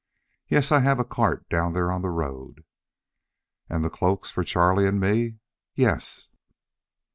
[0.47, 0.71] "Yes.
[0.71, 2.65] I have a cart down there on the road."
[3.69, 5.37] "And the cloaks for Charlie and me?"
[5.75, 6.27] "Yes."